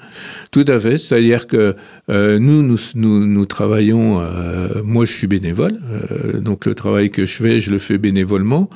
tout 0.51 0.65
à 0.67 0.79
fait. 0.81 0.97
C'est-à-dire 0.97 1.47
que 1.47 1.77
euh, 2.11 2.41
nous, 2.41 2.63
nous, 2.63 2.79
nous, 2.97 3.27
nous 3.27 3.47
travaillons. 3.47 4.21
Euh, 4.21 4.83
moi, 4.85 5.05
je 5.05 5.13
suis 5.13 5.29
bénévole, 5.29 5.79
euh, 5.91 6.41
donc 6.41 6.67
le 6.67 6.75
travail 6.75 7.11
que 7.11 7.27
je 7.27 7.43
fais, 7.43 7.61
je 7.61 7.71
le 7.71 7.79
fais 7.79 7.99
bénévolement. 7.99 8.69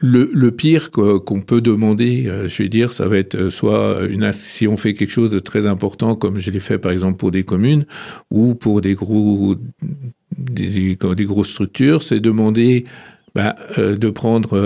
Le, 0.00 0.30
le, 0.32 0.52
pire 0.52 0.92
qu'on 0.92 1.40
peut 1.40 1.60
demander, 1.60 2.28
euh, 2.28 2.46
je 2.46 2.62
vais 2.62 2.68
dire, 2.68 2.92
ça 2.92 3.08
va 3.08 3.18
être 3.18 3.34
euh, 3.34 3.50
soit 3.50 4.06
une 4.08 4.32
si 4.32 4.68
on 4.68 4.76
fait 4.76 4.94
quelque 4.94 5.10
chose 5.10 5.32
de 5.32 5.40
très 5.40 5.66
important, 5.66 6.14
comme 6.14 6.38
je 6.38 6.52
l'ai 6.52 6.60
fait 6.60 6.78
par 6.78 6.92
exemple 6.92 7.16
pour 7.16 7.32
des 7.32 7.42
communes 7.42 7.84
ou 8.30 8.54
pour 8.54 8.80
des 8.80 8.94
gros 8.94 9.56
des, 10.36 10.96
grosses 11.00 11.50
structures, 11.50 12.02
c'est 12.02 12.20
demander 12.20 12.84
ben, 13.34 13.54
de 13.76 14.10
prendre, 14.10 14.56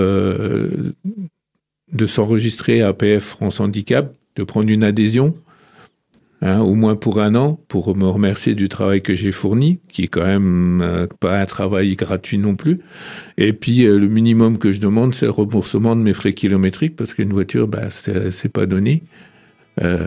de 1.92 2.06
s'enregistrer 2.06 2.82
à 2.82 2.88
APF 2.88 3.24
France 3.24 3.60
Handicap, 3.60 4.14
de 4.36 4.44
prendre 4.44 4.68
une 4.68 4.84
adhésion, 4.84 5.34
Hein, 6.44 6.58
au 6.58 6.74
moins 6.74 6.96
pour 6.96 7.20
un 7.20 7.36
an, 7.36 7.60
pour 7.68 7.96
me 7.96 8.06
remercier 8.06 8.56
du 8.56 8.68
travail 8.68 9.00
que 9.00 9.14
j'ai 9.14 9.30
fourni, 9.30 9.78
qui 9.88 10.02
est 10.02 10.08
quand 10.08 10.24
même 10.24 11.06
pas 11.20 11.38
un 11.40 11.46
travail 11.46 11.94
gratuit 11.94 12.36
non 12.36 12.56
plus. 12.56 12.80
Et 13.38 13.52
puis 13.52 13.84
le 13.84 14.08
minimum 14.08 14.58
que 14.58 14.72
je 14.72 14.80
demande, 14.80 15.14
c'est 15.14 15.26
le 15.26 15.30
remboursement 15.30 15.94
de 15.94 16.02
mes 16.02 16.14
frais 16.14 16.32
kilométriques, 16.32 16.96
parce 16.96 17.14
qu'une 17.14 17.32
voiture, 17.32 17.68
bah, 17.68 17.90
c'est 17.90 18.52
pas 18.52 18.66
donné. 18.66 19.04
Euh, 19.80 19.98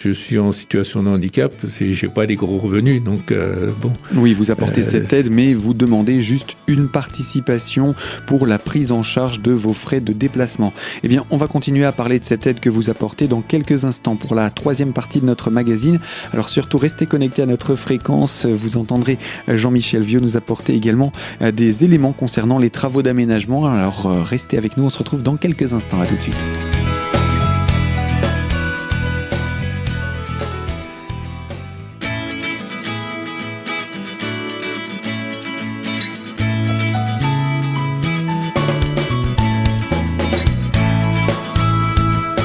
je 0.00 0.10
suis 0.10 0.38
en 0.38 0.50
situation 0.50 1.02
de 1.02 1.08
handicap, 1.10 1.52
j'ai 1.66 2.08
pas 2.08 2.24
des 2.24 2.36
gros 2.36 2.58
revenus, 2.58 3.02
donc 3.02 3.30
euh, 3.30 3.70
bon. 3.80 3.92
Oui, 4.14 4.32
vous 4.32 4.50
apportez 4.50 4.80
euh, 4.80 4.84
cette 4.84 5.12
aide, 5.12 5.30
mais 5.30 5.52
vous 5.52 5.74
demandez 5.74 6.22
juste 6.22 6.56
une 6.66 6.88
participation 6.88 7.94
pour 8.26 8.46
la 8.46 8.58
prise 8.58 8.90
en 8.90 9.02
charge 9.02 9.40
de 9.40 9.52
vos 9.52 9.74
frais 9.74 10.00
de 10.00 10.12
déplacement. 10.12 10.72
Eh 11.02 11.08
bien, 11.08 11.26
on 11.30 11.36
va 11.36 11.46
continuer 11.46 11.84
à 11.84 11.92
parler 11.92 12.18
de 12.18 12.24
cette 12.24 12.46
aide 12.46 12.60
que 12.60 12.70
vous 12.70 12.88
apportez 12.88 13.28
dans 13.28 13.42
quelques 13.42 13.84
instants 13.84 14.16
pour 14.16 14.34
la 14.34 14.48
troisième 14.48 14.92
partie 14.92 15.20
de 15.20 15.26
notre 15.26 15.50
magazine. 15.50 16.00
Alors 16.32 16.48
surtout, 16.48 16.78
restez 16.78 17.06
connectés 17.06 17.42
à 17.42 17.46
notre 17.46 17.74
fréquence. 17.74 18.46
Vous 18.46 18.78
entendrez 18.78 19.18
Jean-Michel 19.46 20.02
Vieux 20.02 20.20
nous 20.20 20.36
apporter 20.36 20.74
également 20.74 21.12
des 21.40 21.84
éléments 21.84 22.12
concernant 22.12 22.58
les 22.58 22.70
travaux 22.70 23.02
d'aménagement. 23.02 23.66
Alors 23.66 24.24
restez 24.24 24.56
avec 24.56 24.76
nous, 24.76 24.84
on 24.84 24.90
se 24.90 24.98
retrouve 24.98 25.22
dans 25.22 25.36
quelques 25.36 25.72
instants. 25.72 26.00
À 26.00 26.06
tout 26.06 26.16
de 26.16 26.22
suite. 26.22 26.73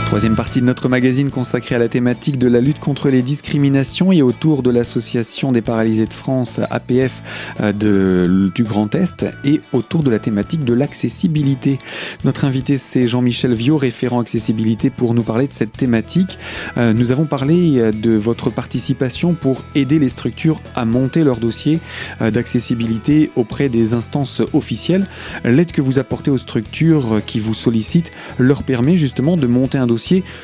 Troisième 0.09 0.35
partie 0.35 0.59
de 0.59 0.65
notre 0.65 0.89
magazine 0.89 1.29
consacrée 1.29 1.75
à 1.75 1.77
la 1.77 1.87
thématique 1.87 2.39
de 2.39 2.47
la 2.47 2.61
lutte 2.61 2.79
contre 2.79 3.11
les 3.11 3.21
discriminations 3.21 4.11
et 4.11 4.23
autour 4.23 4.63
de 4.63 4.71
l'association 4.71 5.51
des 5.51 5.61
paralysés 5.61 6.07
de 6.07 6.13
France, 6.13 6.59
APF, 6.71 7.21
euh, 7.61 8.49
du 8.49 8.63
Grand 8.63 8.95
Est 8.95 9.27
et 9.43 9.61
autour 9.71 10.01
de 10.01 10.09
la 10.09 10.17
thématique 10.17 10.63
de 10.63 10.73
l'accessibilité. 10.73 11.77
Notre 12.23 12.45
invité 12.45 12.77
c'est 12.77 13.07
Jean-Michel 13.07 13.53
Viau, 13.53 13.77
référent 13.77 14.19
accessibilité 14.19 14.89
pour 14.89 15.13
nous 15.13 15.21
parler 15.21 15.47
de 15.47 15.53
cette 15.53 15.73
thématique. 15.73 16.39
Euh, 16.77 16.91
nous 16.91 17.11
avons 17.11 17.25
parlé 17.25 17.77
euh, 17.77 17.91
de 17.91 18.15
votre 18.15 18.49
participation 18.49 19.35
pour 19.35 19.63
aider 19.75 19.99
les 19.99 20.09
structures 20.09 20.59
à 20.75 20.85
monter 20.85 21.23
leur 21.23 21.37
dossier 21.37 21.79
d'accessibilité 22.19 23.29
auprès 23.35 23.69
des 23.69 23.93
instances 23.93 24.41
officielles. 24.53 25.05
L'aide 25.43 25.71
que 25.71 25.83
vous 25.83 25.99
apportez 25.99 26.31
aux 26.31 26.39
structures 26.39 27.21
qui 27.27 27.39
vous 27.39 27.53
sollicitent 27.53 28.11
leur 28.39 28.63
permet 28.63 28.97
justement 28.97 29.37
de 29.37 29.45
monter 29.45 29.77
un 29.77 29.85
dossier 29.85 29.98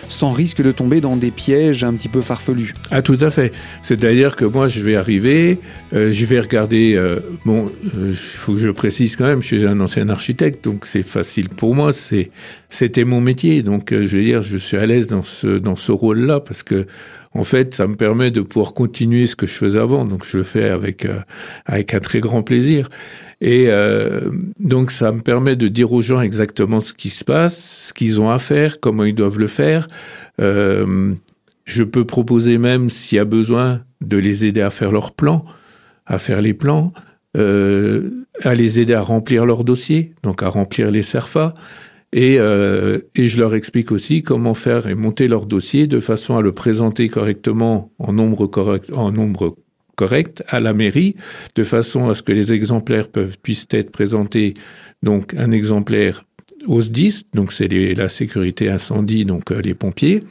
sans 0.07 0.31
risque 0.31 0.61
de 0.61 0.71
tomber 0.71 1.01
dans 1.01 1.17
des 1.17 1.31
pièges 1.31 1.83
un 1.83 1.93
petit 1.93 2.09
peu 2.09 2.21
farfelus. 2.21 2.73
Ah 2.91 3.01
tout 3.01 3.17
à 3.21 3.29
fait. 3.29 3.53
C'est-à-dire 3.81 4.35
que 4.35 4.45
moi 4.45 4.67
je 4.67 4.81
vais 4.83 4.95
arriver, 4.95 5.59
euh, 5.93 6.11
je 6.11 6.25
vais 6.25 6.39
regarder, 6.39 6.95
euh, 6.95 7.19
bon, 7.45 7.71
il 7.83 7.99
euh, 7.99 8.13
faut 8.13 8.53
que 8.53 8.59
je 8.59 8.69
précise 8.69 9.15
quand 9.15 9.25
même, 9.25 9.41
je 9.41 9.47
suis 9.47 9.65
un 9.65 9.79
ancien 9.79 10.09
architecte, 10.09 10.63
donc 10.63 10.85
c'est 10.85 11.03
facile 11.03 11.49
pour 11.49 11.75
moi, 11.75 11.91
c'était 11.91 13.03
mon 13.03 13.21
métier, 13.21 13.63
donc 13.63 13.91
je 13.91 14.17
vais 14.17 14.23
dire, 14.23 14.41
je 14.41 14.57
suis 14.57 14.77
à 14.77 14.85
l'aise 14.85 15.07
dans 15.07 15.23
ce, 15.23 15.57
dans 15.57 15.75
ce 15.75 15.91
rôle-là 15.91 16.39
parce 16.39 16.63
que 16.63 16.85
en 17.35 17.43
fait, 17.43 17.75
ça 17.75 17.85
me 17.85 17.95
permet 17.95 18.31
de 18.31 18.41
pouvoir 18.41 18.73
continuer 18.73 19.27
ce 19.27 19.35
que 19.35 19.45
je 19.45 19.53
faisais 19.53 19.79
avant. 19.79 20.05
Donc, 20.05 20.25
je 20.25 20.37
le 20.37 20.43
fais 20.43 20.69
avec 20.69 21.07
avec 21.65 21.93
un 21.93 21.99
très 21.99 22.21
grand 22.21 22.41
plaisir. 22.41 22.89
Et 23.41 23.65
euh, 23.67 24.31
donc 24.59 24.91
ça 24.91 25.11
me 25.11 25.21
permet 25.21 25.55
de 25.55 25.67
dire 25.67 25.91
aux 25.91 26.01
gens 26.01 26.21
exactement 26.21 26.79
ce 26.79 26.93
qui 26.93 27.09
se 27.09 27.23
passe, 27.23 27.87
ce 27.87 27.93
qu'ils 27.93 28.21
ont 28.21 28.29
à 28.29 28.39
faire, 28.39 28.79
comment 28.79 29.03
ils 29.03 29.15
doivent 29.15 29.39
le 29.39 29.47
faire. 29.47 29.87
Euh, 30.39 31.13
je 31.65 31.83
peux 31.83 32.05
proposer 32.05 32.57
même, 32.57 32.89
s'il 32.89 33.17
y 33.17 33.19
a 33.19 33.25
besoin, 33.25 33.81
de 34.01 34.17
les 34.17 34.45
aider 34.45 34.61
à 34.61 34.69
faire 34.69 34.91
leurs 34.91 35.13
plans, 35.13 35.45
à 36.05 36.17
faire 36.17 36.39
les 36.39 36.53
plans, 36.53 36.93
euh, 37.35 38.25
à 38.43 38.53
les 38.53 38.79
aider 38.79 38.93
à 38.93 39.01
remplir 39.01 39.45
leur 39.45 39.63
dossier, 39.63 40.13
donc 40.23 40.43
à 40.43 40.47
remplir 40.47 40.91
les 40.91 41.01
CERFA. 41.01 41.53
Et, 42.13 42.37
euh, 42.39 42.99
et, 43.15 43.25
je 43.25 43.39
leur 43.39 43.55
explique 43.55 43.91
aussi 43.91 44.23
comment 44.23 44.53
faire 44.53 44.87
et 44.87 44.95
monter 44.95 45.27
leur 45.27 45.45
dossier 45.45 45.87
de 45.87 45.99
façon 45.99 46.37
à 46.37 46.41
le 46.41 46.53
présenter 46.53 47.09
correctement 47.09 47.91
en 47.99 48.13
nombre 48.13 48.47
correct, 48.47 48.89
en 48.93 49.11
nombre 49.11 49.55
correcte 49.95 50.43
à 50.47 50.59
la 50.59 50.73
mairie, 50.73 51.15
de 51.55 51.63
façon 51.63 52.09
à 52.09 52.13
ce 52.13 52.21
que 52.21 52.31
les 52.31 52.53
exemplaires 52.53 53.07
puissent 53.41 53.67
être 53.71 53.91
présentés. 53.91 54.53
Donc 55.03 55.33
un 55.33 55.51
exemplaire 55.51 56.23
au 56.67 56.81
SDIS, 56.81 57.23
donc 57.33 57.51
c'est 57.51 57.67
la 57.67 58.09
sécurité 58.09 58.69
incendie, 58.69 59.25
donc 59.25 59.51
euh, 59.51 59.61
les 59.61 59.73
pompiers, 59.73 60.23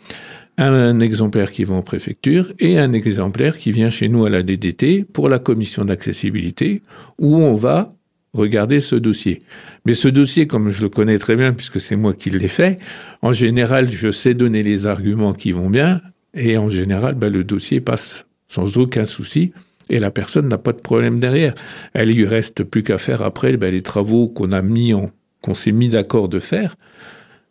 un, 0.56 1.00
exemplaire 1.00 1.50
qui 1.50 1.64
va 1.64 1.74
en 1.74 1.82
préfecture 1.82 2.52
et 2.58 2.78
un 2.78 2.92
exemplaire 2.92 3.56
qui 3.56 3.72
vient 3.72 3.90
chez 3.90 4.08
nous 4.08 4.24
à 4.24 4.28
la 4.28 4.42
DDT 4.42 5.04
pour 5.04 5.28
la 5.28 5.38
commission 5.38 5.84
d'accessibilité, 5.84 6.82
où 7.18 7.36
on 7.36 7.54
va 7.54 7.90
regarder 8.34 8.80
ce 8.80 8.96
dossier. 8.96 9.42
Mais 9.86 9.94
ce 9.94 10.08
dossier, 10.08 10.46
comme 10.46 10.70
je 10.70 10.82
le 10.82 10.88
connais 10.88 11.18
très 11.18 11.36
bien, 11.36 11.52
puisque 11.52 11.80
c'est 11.80 11.96
moi 11.96 12.12
qui 12.12 12.30
l'ai 12.30 12.48
fait, 12.48 12.78
en 13.22 13.32
général, 13.32 13.90
je 13.90 14.10
sais 14.10 14.34
donner 14.34 14.62
les 14.62 14.86
arguments 14.86 15.32
qui 15.32 15.52
vont 15.52 15.70
bien, 15.70 16.02
et 16.34 16.58
en 16.58 16.68
général, 16.68 17.14
ben, 17.14 17.32
le 17.32 17.44
dossier 17.44 17.80
passe 17.80 18.26
sans 18.48 18.76
aucun 18.76 19.04
souci, 19.04 19.52
et 19.88 19.98
la 19.98 20.10
personne 20.10 20.48
n'a 20.48 20.58
pas 20.58 20.72
de 20.72 20.80
problème 20.80 21.18
derrière. 21.18 21.54
Elle 21.92 22.10
lui 22.10 22.24
reste 22.24 22.64
plus 22.64 22.82
qu'à 22.82 22.98
faire 22.98 23.22
après 23.22 23.56
ben, 23.56 23.70
les 23.72 23.82
travaux 23.82 24.28
qu'on 24.28 24.52
a 24.52 24.62
mis 24.62 24.94
en, 24.94 25.10
qu'on 25.40 25.54
s'est 25.54 25.72
mis 25.72 25.88
d'accord 25.88 26.28
de 26.28 26.40
faire. 26.40 26.76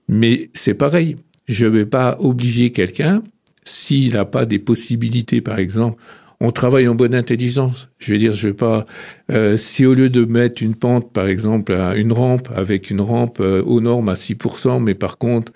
Mais 0.08 0.50
c'est 0.54 0.74
pareil. 0.74 1.18
Je 1.48 1.66
ne 1.66 1.72
vais 1.72 1.86
pas 1.86 2.18
obliger 2.20 2.72
quelqu'un 2.72 3.24
s'il 3.64 4.14
n'a 4.14 4.26
pas 4.26 4.46
des 4.46 4.60
possibilités, 4.60 5.42
par 5.42 5.60
exemple. 5.60 6.02
On 6.46 6.52
travaille 6.52 6.90
en 6.90 6.94
bonne 6.94 7.16
intelligence. 7.16 7.90
Je 8.00 8.12
veux 8.12 8.20
dire, 8.20 8.34
je 8.34 8.50
vais 8.50 8.54
pas. 8.54 8.86
Euh, 9.32 9.56
si 9.56 9.86
au 9.86 9.94
lieu 9.94 10.10
de 10.10 10.26
mettre 10.26 10.62
une 10.62 10.76
pente, 10.76 11.14
par 11.14 11.28
exemple, 11.28 11.72
une 11.96 12.12
rampe 12.12 12.50
avec 12.54 12.90
une 12.90 13.00
rampe 13.00 13.40
euh, 13.40 13.64
aux 13.64 13.80
normes 13.80 14.10
à 14.10 14.16
6%, 14.16 14.84
mais 14.84 14.94
par 14.94 15.18
contre, 15.18 15.54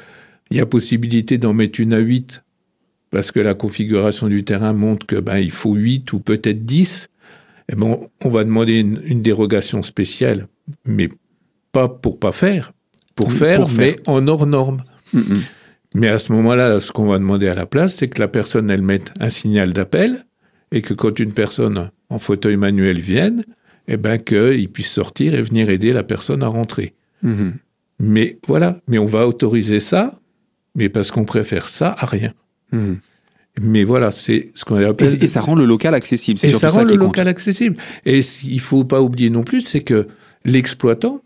il 0.50 0.56
y 0.56 0.62
a 0.62 0.66
possibilité 0.66 1.38
d'en 1.38 1.52
mettre 1.52 1.82
une 1.82 1.92
à 1.92 1.98
8 1.98 2.42
parce 3.10 3.34
que 3.34 3.42
la 3.42 3.54
configuration 3.54 4.30
du 4.30 4.46
terrain 4.46 4.72
montre 4.72 5.06
que 5.06 5.18
ben, 5.18 5.40
il 5.40 5.52
faut 5.52 5.74
8 5.74 6.14
ou 6.14 6.22
peut-être 6.22 6.62
10, 6.62 7.10
et 7.70 7.74
eh 7.74 7.76
bon, 7.76 8.10
on 8.24 8.30
va 8.30 8.46
demander 8.46 8.76
une, 8.76 9.22
dérogation 9.22 9.84
spéciale, 9.84 10.48
mais 10.86 11.10
pas 11.74 11.90
pour 11.90 12.18
pas 12.18 12.32
faire, 12.32 12.72
pour 13.14 13.30
faire, 13.30 13.68
mais 13.78 13.98
en 14.08 14.26
hors 14.30 14.48
norme. 14.48 14.84
Mais 15.96 16.08
à 16.08 16.18
ce 16.18 16.32
moment-là, 16.32 16.80
ce 16.80 16.94
qu'on 16.94 17.08
va 17.08 17.18
demander 17.18 17.50
à 17.50 17.56
la 17.56 17.66
place, 17.66 17.96
c'est 17.96 18.08
que 18.08 18.22
la 18.22 18.30
personne, 18.30 18.70
elle 18.70 18.82
mette 18.82 19.12
un 19.20 19.30
signal 19.30 19.74
d'appel 19.74 20.27
et 20.72 20.82
que 20.82 20.94
quand 20.94 21.20
une 21.20 21.34
personne 21.34 21.92
en 22.10 22.20
fauteuil 22.20 22.58
manuel 22.58 23.00
vienne, 23.00 23.44
eh 23.88 23.98
ben, 23.98 24.18
qu'il 24.18 24.70
puisse 24.70 24.92
sortir 24.92 25.34
et 25.34 25.42
venir 25.42 25.70
aider 25.70 25.94
la 25.94 26.04
personne 26.04 26.44
à 26.44 26.48
rentrer. 26.48 26.94
Mm-hmm. 27.24 27.52
Mais 28.00 28.38
voilà, 28.48 28.80
mais 28.88 28.98
on 28.98 29.06
va 29.06 29.28
autoriser 29.28 29.80
ça, 29.80 30.20
mais 30.76 30.90
parce 30.90 31.12
qu'on 31.12 31.26
préfère 31.26 31.68
ça 31.68 31.96
à 31.98 32.06
rien. 32.06 32.34
Mhm. 32.72 33.00
Mais 33.60 33.84
voilà, 33.84 34.12
c'est 34.12 34.52
ce 34.54 34.66
qu'on 34.66 34.76
appelle. 34.76 35.24
Et, 35.24 35.28
ça 35.28 35.42
rend 35.42 35.56
le 35.56 35.66
local 35.66 35.96
accessible. 35.96 36.40
Et 36.44 36.54
ça 36.54 36.70
rend 36.70 36.84
le 36.84 36.96
local 36.96 37.28
accessible. 37.28 37.76
Et 38.06 38.20
il 38.44 38.60
faut 38.60 38.84
pas 38.84 39.02
oublier 39.02 39.32
non 39.32 39.42
plus, 39.42 39.62
c'est 39.62 39.82
que 39.82 40.06
l'exploitant, 40.46 41.24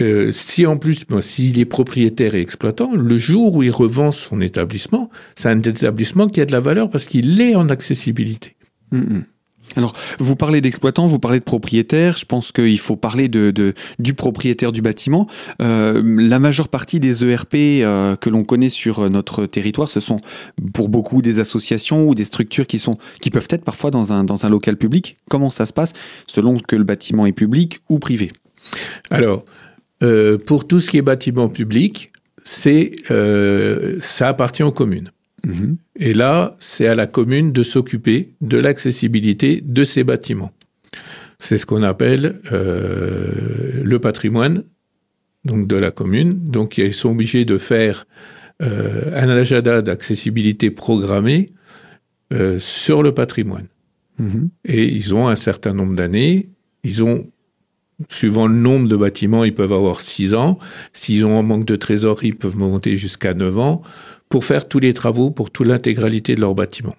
euh, 0.00 0.30
si 0.30 0.64
en 0.64 0.78
plus, 0.78 1.04
s'il 1.20 1.58
est 1.58 1.66
propriétaire 1.66 2.34
et 2.34 2.40
exploitant, 2.40 2.94
le 2.94 3.18
jour 3.18 3.56
où 3.56 3.62
il 3.62 3.70
revend 3.70 4.10
son 4.10 4.40
établissement, 4.40 5.10
c'est 5.34 5.50
un 5.50 5.60
établissement 5.60 6.28
qui 6.28 6.40
a 6.40 6.46
de 6.46 6.52
la 6.52 6.60
valeur 6.60 6.88
parce 6.88 7.04
qu'il 7.04 7.38
est 7.42 7.54
en 7.54 7.68
accessibilité. 7.68 8.56
Mhm. 8.92 9.24
Alors, 9.76 9.94
vous 10.18 10.34
parlez 10.34 10.60
d'exploitant, 10.60 11.06
vous 11.06 11.20
parlez 11.20 11.38
de 11.38 11.44
propriétaire. 11.44 12.16
Je 12.16 12.24
pense 12.24 12.50
qu'il 12.50 12.78
faut 12.78 12.96
parler 12.96 13.28
du 13.28 14.14
propriétaire 14.14 14.72
du 14.72 14.82
bâtiment. 14.82 15.28
Euh, 15.62 16.02
la 16.04 16.38
majeure 16.38 16.68
partie 16.68 16.98
des 16.98 17.24
ERP 17.24 17.54
euh, 17.54 18.16
que 18.16 18.30
l'on 18.30 18.42
connaît 18.42 18.68
sur 18.68 19.08
notre 19.10 19.46
territoire, 19.46 19.88
ce 19.88 20.00
sont 20.00 20.18
pour 20.74 20.88
beaucoup 20.88 21.22
des 21.22 21.38
associations 21.38 22.08
ou 22.08 22.14
des 22.14 22.24
structures 22.24 22.66
qui 22.66 23.30
peuvent 23.30 23.48
être 23.50 23.64
parfois 23.64 23.90
dans 23.90 24.12
un 24.12 24.48
local 24.48 24.76
public. 24.76 25.16
Comment 25.28 25.50
ça 25.50 25.66
se 25.66 25.72
passe 25.72 25.92
selon 26.26 26.56
que 26.56 26.74
le 26.74 26.84
bâtiment 26.84 27.26
est 27.26 27.32
public 27.32 27.78
ou 27.88 28.00
privé? 28.00 28.32
Alors, 29.10 29.44
euh, 30.02 30.36
pour 30.38 30.66
tout 30.66 30.80
ce 30.80 30.90
qui 30.90 30.98
est 30.98 31.02
bâtiment 31.02 31.48
public, 31.48 32.10
ça 32.42 34.28
appartient 34.28 34.64
aux 34.64 34.72
communes. 34.72 35.06
Mhm. 35.44 35.76
Et 35.96 36.12
là, 36.12 36.56
c'est 36.58 36.86
à 36.86 36.94
la 36.94 37.06
commune 37.06 37.52
de 37.52 37.62
s'occuper 37.62 38.34
de 38.40 38.58
l'accessibilité 38.58 39.62
de 39.64 39.84
ces 39.84 40.04
bâtiments. 40.04 40.52
C'est 41.38 41.56
ce 41.56 41.66
qu'on 41.66 41.82
appelle 41.82 42.40
euh, 42.52 43.82
le 43.82 43.98
patrimoine 43.98 44.64
donc 45.44 45.66
de 45.66 45.76
la 45.76 45.90
commune. 45.90 46.44
Donc 46.44 46.78
ils 46.78 46.92
sont 46.92 47.10
obligés 47.10 47.44
de 47.44 47.58
faire 47.58 48.06
euh, 48.62 49.12
un 49.14 49.28
agenda 49.28 49.82
d'accessibilité 49.82 50.70
programmé 50.70 51.50
euh, 52.32 52.58
sur 52.58 53.02
le 53.02 53.14
patrimoine. 53.14 53.66
Mhm. 54.18 54.50
Et 54.66 54.84
ils 54.84 55.14
ont 55.14 55.28
un 55.28 55.36
certain 55.36 55.72
nombre 55.72 55.94
d'années. 55.94 56.50
Ils 56.84 57.02
ont 57.02 57.26
suivant 58.08 58.46
le 58.46 58.54
nombre 58.54 58.88
de 58.88 58.96
bâtiments, 58.96 59.44
ils 59.44 59.54
peuvent 59.54 59.74
avoir 59.74 60.00
6 60.00 60.34
ans. 60.34 60.58
S'ils 60.92 61.26
ont 61.26 61.38
un 61.38 61.42
manque 61.42 61.66
de 61.66 61.76
trésorerie, 61.76 62.28
ils 62.28 62.36
peuvent 62.36 62.56
monter 62.56 62.94
jusqu'à 62.94 63.34
9 63.34 63.58
ans 63.58 63.82
pour 64.30 64.46
faire 64.46 64.66
tous 64.66 64.78
les 64.78 64.94
travaux 64.94 65.30
pour 65.30 65.50
toute 65.50 65.66
l'intégralité 65.66 66.34
de 66.34 66.40
leur 66.40 66.54
bâtiment. 66.54 66.94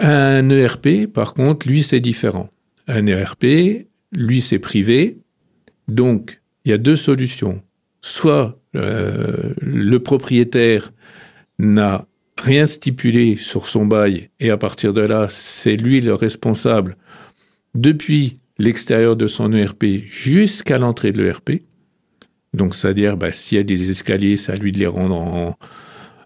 Un 0.00 0.48
ERP, 0.50 1.06
par 1.06 1.34
contre, 1.34 1.68
lui, 1.68 1.84
c'est 1.84 2.00
différent. 2.00 2.50
Un 2.88 3.06
ERP, 3.06 3.86
lui, 4.12 4.40
c'est 4.40 4.58
privé. 4.58 5.18
Donc, 5.86 6.40
il 6.64 6.70
y 6.70 6.74
a 6.74 6.78
deux 6.78 6.96
solutions. 6.96 7.62
Soit 8.00 8.58
euh, 8.74 9.52
le 9.60 9.98
propriétaire 9.98 10.92
n'a 11.58 12.06
rien 12.38 12.66
stipulé 12.66 13.36
sur 13.36 13.68
son 13.68 13.86
bail 13.86 14.30
et 14.40 14.50
à 14.50 14.56
partir 14.56 14.92
de 14.92 15.02
là, 15.02 15.26
c'est 15.28 15.76
lui 15.76 16.00
le 16.00 16.14
responsable 16.14 16.96
depuis 17.74 18.38
l'extérieur 18.58 19.16
de 19.16 19.26
son 19.26 19.52
ERP 19.52 19.84
jusqu'à 20.06 20.78
l'entrée 20.78 21.12
de 21.12 21.22
l'ERP. 21.22 21.62
Donc, 22.54 22.74
c'est-à-dire, 22.74 23.16
bah, 23.16 23.32
s'il 23.32 23.58
y 23.58 23.60
a 23.60 23.64
des 23.64 23.90
escaliers, 23.90 24.38
c'est 24.38 24.52
à 24.52 24.54
lui 24.54 24.72
de 24.72 24.78
les 24.78 24.86
rendre 24.86 25.56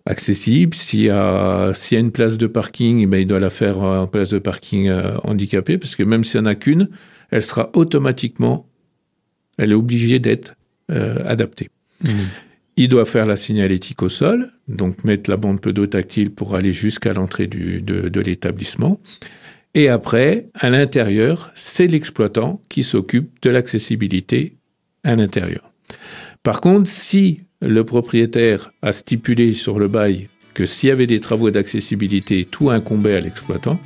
accessibles. 0.05 0.75
S'il 0.75 1.01
y, 1.01 1.11
a, 1.11 1.73
s'il 1.75 1.97
y 1.97 1.99
a 1.99 2.01
une 2.01 2.13
place 2.13 2.39
de 2.39 2.47
parking, 2.47 3.09
bah, 3.09 3.19
il 3.19 3.27
doit 3.27 3.41
la 3.41 3.51
faire 3.51 3.81
en 3.81 4.07
place 4.07 4.29
de 4.29 4.39
parking 4.39 4.89
euh, 4.89 5.17
handicapée, 5.25 5.79
parce 5.79 5.97
que 5.97 6.03
même 6.03 6.25
s'il 6.25 6.41
n'y 6.41 6.47
en 6.47 6.51
a 6.51 6.55
qu'une, 6.55 6.89
elle 7.31 7.43
sera 7.43 7.71
automatiquement, 7.75 8.69
elle 9.57 9.73
est 9.73 9.75
obligée 9.75 10.19
d'être 10.19 10.55
euh, 10.91 11.17
adaptée. 11.25 11.71
Mmh. 12.05 12.11
Il 12.77 12.89
doit 12.89 13.07
faire 13.07 13.27
la 13.27 13.37
signalétique 13.37 14.03
au 14.03 14.09
sol, 14.09 14.53
donc 14.69 15.03
mettre 15.05 15.29
la 15.29 15.37
bande 15.37 15.61
pseudo-tactile 15.61 16.31
pour 16.31 16.55
aller 16.55 16.73
jusqu'à 16.73 17.13
l'entrée 17.13 17.49
de, 17.49 17.81
de 17.81 18.21
l'établissement. 18.21 19.01
Et 19.75 19.89
après, 19.89 20.47
à 20.55 20.71
l'intérieur, 20.71 21.51
c'est 21.55 21.89
l'exploitant 21.89 22.63
qui 22.69 22.85
s'occupe 22.85 23.43
de 23.43 23.51
l'accessibilité 23.51 24.57
à 25.03 25.17
l'intérieur. 25.17 25.73
Par 26.49 26.63
contre, 26.63 26.89
si 26.89 27.43
le 27.61 27.85
propriétaire 27.85 28.71
a 28.81 28.93
stipulé 28.93 29.53
sur 29.53 29.79
le 29.79 29.87
bail 29.87 30.31
que 30.55 30.65
s'il 30.65 30.89
y 30.89 30.93
avait 30.93 31.07
des 31.07 31.21
travaux 31.21 31.51
d'accessibilité, 31.51 32.47
tout 32.47 32.71
incombait 32.71 33.17
à 33.17 33.21
l'exploitant, 33.21 33.79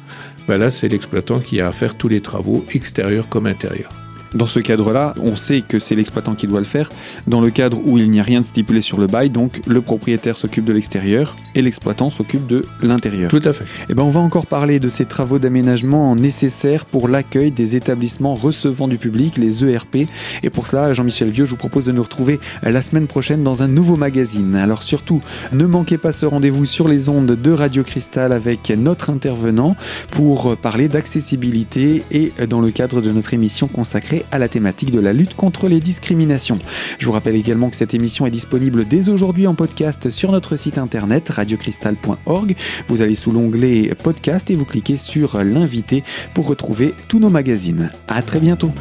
ben 0.46 0.58
là, 0.58 0.70
c'est 0.70 0.86
l'exploitant 0.86 1.40
qui 1.40 1.60
a 1.60 1.66
à 1.66 1.72
faire 1.72 1.98
tous 1.98 2.06
les 2.06 2.20
travaux 2.20 2.64
extérieurs 2.72 3.28
comme 3.28 3.48
intérieurs. 3.48 4.01
Dans 4.34 4.46
ce 4.46 4.60
cadre-là, 4.60 5.14
on 5.20 5.36
sait 5.36 5.60
que 5.60 5.78
c'est 5.78 5.94
l'exploitant 5.94 6.34
qui 6.34 6.46
doit 6.46 6.60
le 6.60 6.64
faire. 6.64 6.90
Dans 7.26 7.40
le 7.40 7.50
cadre 7.50 7.80
où 7.84 7.98
il 7.98 8.10
n'y 8.10 8.20
a 8.20 8.22
rien 8.22 8.40
de 8.40 8.46
stipulé 8.46 8.80
sur 8.80 8.98
le 8.98 9.06
bail, 9.06 9.30
donc 9.30 9.60
le 9.66 9.82
propriétaire 9.82 10.36
s'occupe 10.36 10.64
de 10.64 10.72
l'extérieur 10.72 11.36
et 11.54 11.62
l'exploitant 11.62 12.08
s'occupe 12.08 12.46
de 12.46 12.66
l'intérieur. 12.82 13.30
Tout 13.30 13.42
à 13.44 13.52
fait. 13.52 13.64
Et 13.64 13.90
eh 13.90 13.94
ben 13.94 14.02
on 14.02 14.10
va 14.10 14.20
encore 14.20 14.46
parler 14.46 14.80
de 14.80 14.88
ces 14.88 15.04
travaux 15.04 15.38
d'aménagement 15.38 16.16
nécessaires 16.16 16.86
pour 16.86 17.08
l'accueil 17.08 17.50
des 17.50 17.76
établissements 17.76 18.32
recevant 18.32 18.88
du 18.88 18.96
public, 18.96 19.36
les 19.36 19.64
ERP. 19.64 20.08
Et 20.42 20.50
pour 20.50 20.66
cela, 20.66 20.94
Jean-Michel 20.94 21.28
Vieux, 21.28 21.44
je 21.44 21.50
vous 21.50 21.56
propose 21.56 21.86
de 21.86 21.92
nous 21.92 22.02
retrouver 22.02 22.40
la 22.62 22.80
semaine 22.80 23.06
prochaine 23.06 23.42
dans 23.42 23.62
un 23.62 23.68
nouveau 23.68 23.96
magazine. 23.96 24.54
Alors 24.56 24.82
surtout, 24.82 25.20
ne 25.52 25.66
manquez 25.66 25.98
pas 25.98 26.12
ce 26.12 26.26
rendez-vous 26.26 26.64
sur 26.64 26.88
les 26.88 27.08
ondes 27.08 27.26
de 27.26 27.50
Radio 27.50 27.82
Cristal 27.82 28.32
avec 28.32 28.70
notre 28.70 29.10
intervenant 29.10 29.76
pour 30.10 30.56
parler 30.56 30.88
d'accessibilité 30.88 32.04
et 32.10 32.32
dans 32.48 32.60
le 32.60 32.70
cadre 32.70 33.02
de 33.02 33.10
notre 33.10 33.34
émission 33.34 33.68
à 34.30 34.38
la 34.38 34.48
thématique 34.48 34.90
de 34.90 35.00
la 35.00 35.12
lutte 35.12 35.34
contre 35.34 35.68
les 35.68 35.80
discriminations. 35.80 36.58
Je 36.98 37.06
vous 37.06 37.12
rappelle 37.12 37.36
également 37.36 37.70
que 37.70 37.76
cette 37.76 37.94
émission 37.94 38.26
est 38.26 38.30
disponible 38.30 38.86
dès 38.86 39.08
aujourd'hui 39.08 39.46
en 39.46 39.54
podcast 39.54 40.10
sur 40.10 40.32
notre 40.32 40.56
site 40.56 40.78
internet 40.78 41.28
radiocristal.org. 41.28 42.54
Vous 42.88 43.02
allez 43.02 43.14
sous 43.14 43.32
l'onglet 43.32 43.94
podcast 44.02 44.50
et 44.50 44.54
vous 44.54 44.64
cliquez 44.64 44.96
sur 44.96 45.42
l'invité 45.42 46.04
pour 46.34 46.46
retrouver 46.46 46.94
tous 47.08 47.18
nos 47.18 47.30
magazines. 47.30 47.90
À 48.08 48.22
très 48.22 48.40
bientôt. 48.40 48.72